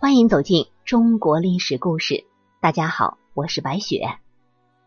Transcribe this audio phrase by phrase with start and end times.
[0.00, 2.24] 欢迎走进中国历史故事。
[2.60, 4.20] 大家好，我是白雪。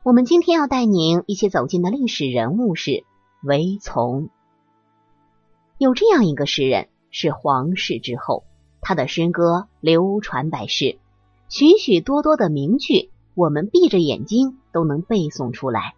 [0.03, 3.03] 我们今天要带您一起走进的历史人物是
[3.43, 4.29] 韦从。
[5.77, 8.45] 有这样一个诗人，是皇室之后，
[8.79, 10.97] 他的诗歌流传百世，
[11.49, 15.93] 许许多多的名句，我们闭着眼睛都能背诵出来。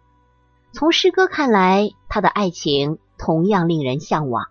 [0.72, 4.46] 从诗歌看来，他的爱情同样令人向往。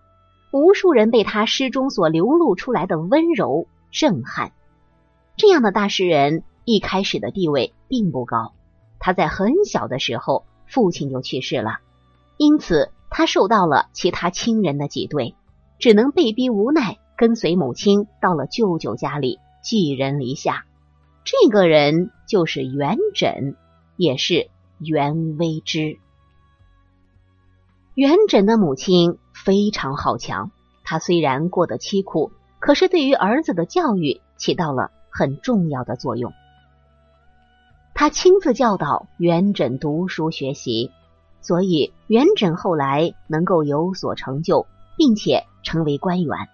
[0.54, 4.52] 无数人被他诗中所流露出来的温柔震撼。
[5.36, 8.52] 这样的大诗人一开始的地位并不高，
[8.98, 11.78] 他在很小的时候父亲就去世了，
[12.36, 15.34] 因此他受到了其他亲人的挤兑，
[15.78, 20.66] 只能被逼无奈跟随母亲到了舅舅家里寄人篱下。
[21.24, 23.54] 这个人就是元稹，
[23.96, 25.98] 也是袁微之。
[27.94, 29.18] 元稹的母亲。
[29.44, 30.52] 非常好强，
[30.84, 32.32] 他虽然过得凄苦，
[32.64, 36.32] 可是对于儿子的教育起到了很重要的作用。
[37.92, 40.90] 他亲自教导元稹读书学习，
[41.42, 46.48] 所以元稹后来能够有所成就，并且成为官员。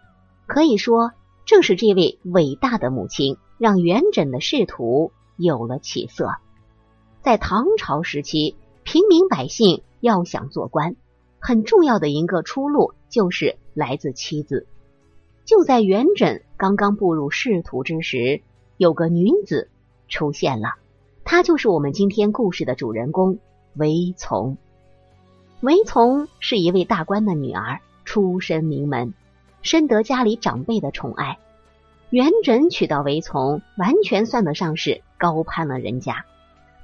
[0.49, 1.13] 可以说，
[1.47, 6.35] 正是这位伟大的母亲，让元稹的仕途有了起色。
[7.23, 10.97] 在唐朝时期，平民百姓要想做官。
[11.39, 14.67] 很重要的一个出路就是来自妻子。
[15.51, 18.41] 就在元稹刚刚步入仕途之时，
[18.77, 19.69] 有个女子
[20.07, 20.77] 出现了，
[21.25, 23.41] 她就是我们今天故事的主人公
[23.75, 24.57] 韦从。
[25.61, 29.13] 韦从是一位大官的女儿，出身名门，
[29.61, 31.41] 深得家里长辈的宠爱。
[32.11, 36.27] 元稹娶到韦从，完全算得上是高攀了人家。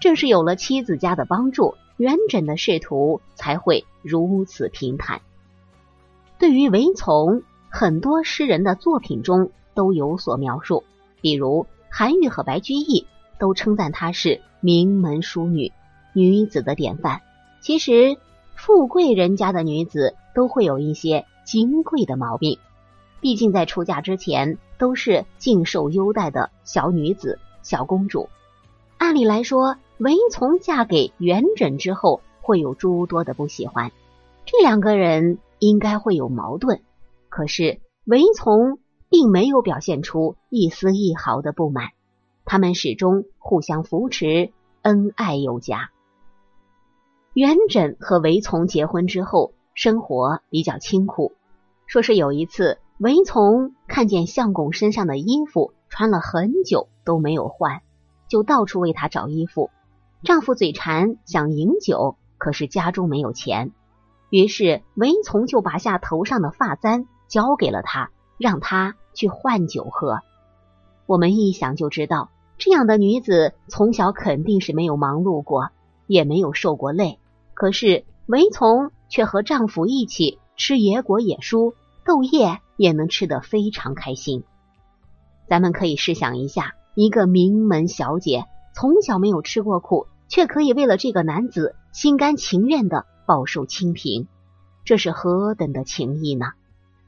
[0.01, 1.77] 正是有了妻子家的帮助。
[1.99, 5.21] 元稹的仕途才会如此平坦。
[6.41, 7.45] 对于韦从，
[7.79, 10.83] 很多诗人的作品中都有所描述，
[11.21, 13.07] 比如韩愈和白居易
[13.39, 15.71] 都称赞她是名门淑女、
[16.15, 17.21] 女子的典范。
[17.61, 18.17] 其实，
[18.55, 22.59] 富贵人家的女子都会有一些金贵的毛病，
[23.21, 28.31] 毕竟在出嫁之前都是尽受优待的小女子、小公主。
[28.97, 33.93] 按理来说，韦从嫁给元稹之后，会有诸多的不喜欢，
[34.47, 36.81] 这两个人应该会有矛盾。
[37.37, 38.79] 可是韦从
[39.11, 41.91] 并没有表现出一丝一毫的不满，
[42.47, 45.91] 他们始终互相扶持，恩爱有加。
[47.35, 51.35] 元稹和韦从结婚之后，生活比较清苦。
[51.87, 57.83] 说是有一次，韦从看见相公身上的衣服穿了很久都没有换，
[58.31, 59.69] 就到处为他找衣服。
[60.25, 63.73] 丈夫嘴馋想饮酒，可是家中没有钱，
[64.31, 70.21] 于是韦从就拔下头上的发簪交给了他，让他去换酒喝。
[71.07, 75.71] 我们一想就知道，这样的女子从小肯定是没有忙碌过，
[76.07, 77.19] 也没有受过累。
[77.55, 84.45] 可是韦从却和丈夫一起吃野果、野蔬、豆叶，也能吃得非常开心。
[85.49, 88.45] 咱们可以试想一下，一个名门小姐
[88.75, 90.07] 从小没有吃过苦。
[90.29, 94.27] 却可以为了这个男子心甘情愿的饱受清贫，
[94.85, 96.47] 这是何等的情谊呢？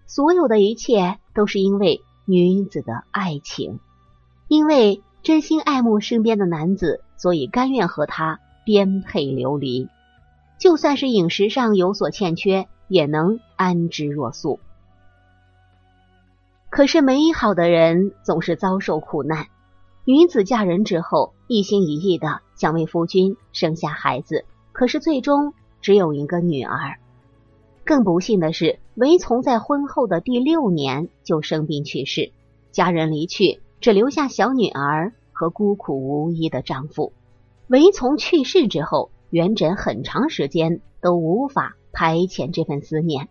[0.08, 3.78] 所有的一切都是因为女子的爱情，
[4.48, 9.86] 因为真心爱慕身边的男子，所以甘愿和他颠沛流离，
[10.58, 14.60] 就算是饮食上有所欠缺，也能安之若素。
[16.70, 19.46] 可是美好的人总是遭受苦难。
[20.06, 25.52] 女子嫁人之后，一心一意的想为夫君生下孩子，可是最终
[25.82, 26.98] 只有一个女儿。
[27.84, 32.32] 更不幸的是，韦从在婚后的第六年就生病去世，
[32.72, 37.12] 家人离去，只留下小女儿和孤苦无依的丈夫。
[37.68, 43.28] 韦从去世之后，元稹很长时间都无法排遣这份思念，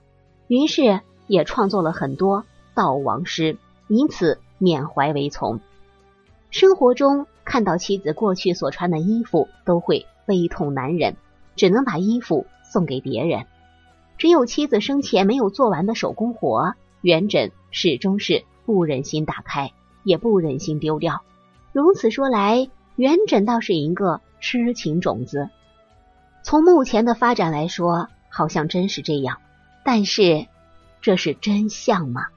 [0.48, 3.58] 于是也创作了很多悼亡诗，
[3.90, 5.60] 以此缅怀韦从。
[6.50, 11.18] 生活中看到妻子过去所穿的衣服，都会悲痛难忍，
[11.58, 13.46] 只能把衣服送给别人。
[14.18, 19.72] 只有妻子生前没有做完的手工活，元稹始终是不忍心打开，
[20.04, 21.22] 也不忍心丢掉。
[21.72, 25.50] 如此说来，元稹倒是一个痴情种子。
[26.44, 29.38] 从目前的发展来说，好像真是这样。
[29.84, 30.48] 但是，
[31.02, 32.28] 这是真相吗？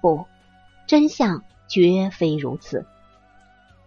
[0.00, 0.24] 不，
[0.86, 2.86] 真相绝非如此。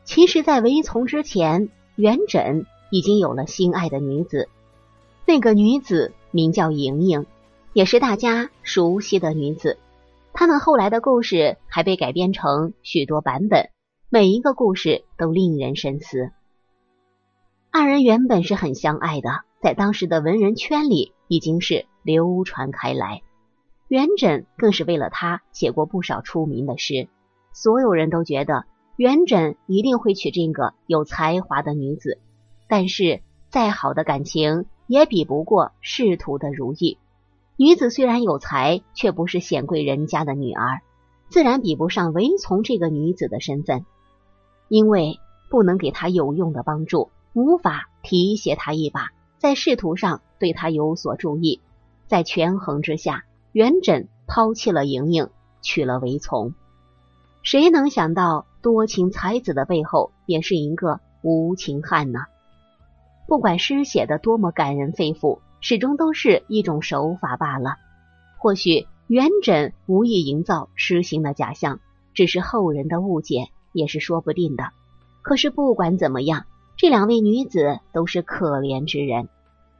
[0.04, 4.50] 其实，在韦从之前，元稹已经有了心爱的女子。
[5.25, 7.25] 那个女子名叫莹莹，
[7.74, 9.77] 也是大家熟悉的女子。
[10.33, 13.69] 他们后来的故事还被改编成许多版本，
[14.09, 16.31] 每一个故事都令人深思。
[17.71, 19.29] 二人原本是很相爱的，
[19.62, 23.21] 在当时的文人圈里已经是流传开来。
[23.88, 27.07] 元稹更是为了他写过不少出名的诗，
[27.53, 28.65] 所有人都觉得
[28.95, 32.19] 元稹一定会娶这个有才华的女子。
[32.68, 36.98] 但是再好的感情也比不过仕途的如意。
[37.56, 40.81] 女子虽然有才，却不是显贵人家的女儿，
[41.30, 43.86] 自然比不上韦从这个女子的身份，
[44.69, 45.19] 因为
[45.50, 47.10] 不能给她有用的帮助。
[47.34, 51.62] 无法提携她一把，在仕途上对她有所注意，
[52.07, 55.30] 在权衡之下，元稹抛弃了莹莹，
[55.62, 56.54] 娶了韦从。
[57.44, 62.22] 谁能想到多情才子的背后也是一个无情汉呢？
[63.27, 67.75] 不管诗写的多么感人肺腑，始终都是一种手法罢了。
[68.38, 71.79] 或许元稹无意营造痴心的假象，
[72.13, 74.71] 只是后人的误解，也是说不定的。
[75.21, 76.45] 可是不管怎么样。
[76.79, 79.29] 这两位女子都是可怜之人，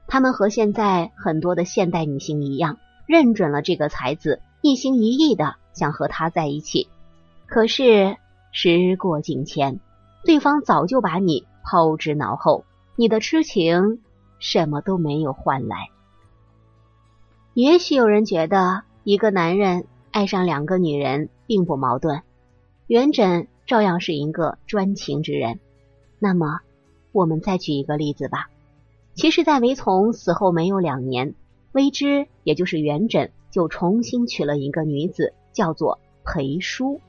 [0.08, 6.90] 她们和现在很多的现代女性一样，认准了这个才子，一心一意的想和他在一起。
[7.46, 8.18] 可是
[8.52, 9.80] 时过境迁，
[10.26, 12.66] 对方早就把你抛之脑后，
[12.98, 14.02] 你的痴情
[14.40, 15.88] 什么都没有换来。
[17.54, 22.24] 也许有人觉得，一个男人爱上两个女人并不矛盾，
[22.88, 25.60] 元稹照样是一个专情之人。
[26.20, 26.60] 那么。
[27.14, 28.48] 我们再举一个例子吧。
[29.16, 31.34] 其实，在韦从死后没有两年，
[31.72, 37.02] 韦之也就是元稹就重新娶了一个女子，叫做裴叔。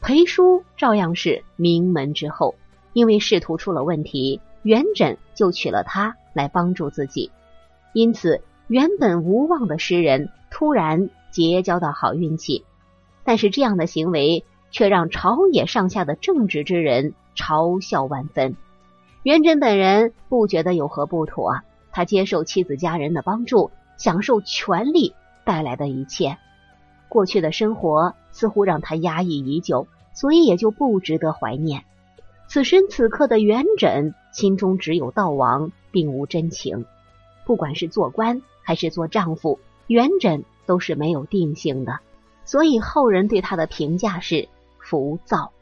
[0.00, 2.56] 裴叔照样是名门之后，
[2.98, 7.30] 因为仕途出了问题，元稹就娶了她来帮助自己。
[7.92, 12.64] 因此，原本无望的诗人突然结交到好运气。
[13.22, 17.14] 但是，这样的行为却让朝野上下的正直之人。
[17.36, 18.56] 嘲笑万分，
[19.22, 21.60] 元稹本人不觉得有何不妥，
[21.92, 25.14] 他接受妻子家人的帮助，享受权力
[25.44, 26.36] 带来的一切。
[27.08, 31.84] 过去的生活似乎让他压抑已久，所以也就不值得怀念。
[32.48, 36.86] 此时此刻的元稹心中只有道王，并无真情。
[37.44, 42.00] 不管是做官还是做丈夫，元稹都是没有定性的，
[42.46, 44.48] 所以后人对他的评价是
[44.78, 45.52] 浮躁。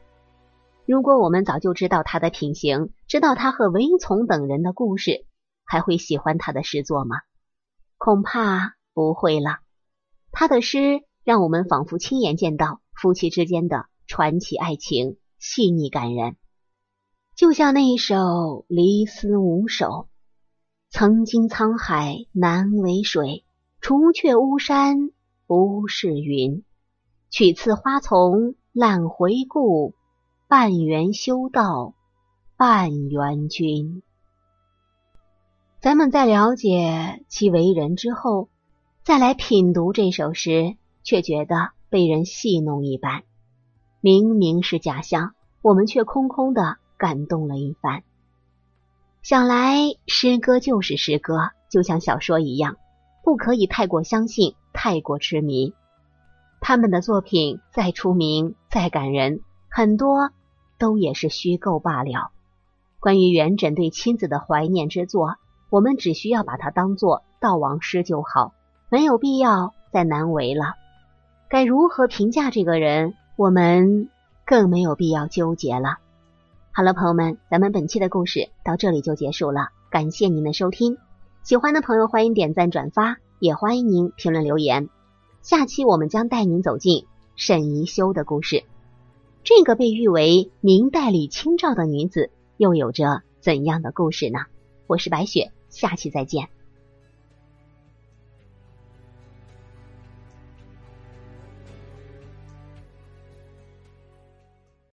[0.85, 5.25] 如果我们早就知道他的品行，知道他和韦从等人的故事，
[5.65, 7.17] 还会喜欢他的诗作吗？
[7.97, 9.59] 恐怕不会了。
[10.31, 16.37] 他的诗让我们仿佛亲眼见到夫妻之间的传奇爱情，细腻感人。
[17.37, 18.15] 就像那一首
[18.67, 19.85] 《离思五首》
[20.89, 23.45] ：“曾经沧海难为水，
[23.79, 25.11] 除却巫山
[25.45, 26.63] 不是云。
[27.29, 29.93] 取次花丛懒回顾。”
[30.49, 31.93] 半缘修道，
[32.57, 34.01] 半缘君。
[35.79, 38.49] 咱们在了解其为人之后，
[39.03, 43.21] 再来品读这首诗，却觉得被人戏弄一般。
[44.01, 48.03] 明明是假象，我们却空空的感动了一番。
[49.21, 49.77] 想来
[50.07, 52.77] 诗歌就是诗歌，就像小说一样，
[53.23, 55.73] 不可以太过相信，太过痴迷。
[56.59, 60.31] 他们的作品再出名、再感人，很多。
[60.79, 62.29] 都也是虚构罢了。
[62.99, 65.37] 关于元稹对亲子的怀念之作，
[65.71, 68.53] 我们只需要把它当做悼亡诗就好，
[68.91, 70.75] 没有必要再难为了。
[71.49, 74.07] 该如何评价这个人，我们
[74.45, 75.97] 更没有必要纠结了。
[76.77, 80.99] 好了，朋友们，咱们本期的故事到这里就结束了，感谢您的收听。
[81.41, 84.87] 喜欢的朋友欢迎点赞转发，也欢迎您评论留言。
[85.41, 88.63] 下期我们将带您走进沈宜修的故事。
[89.43, 94.41] 这个被誉为明代李清照的女子，又有着怎样的故事呢？
[94.85, 96.47] 我是白雪，下期再见。